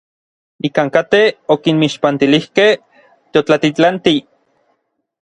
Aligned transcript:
Nikankatej 0.65 1.27
okinmixpantilijkej 1.55 2.71
teotlatitlantij. 3.31 4.17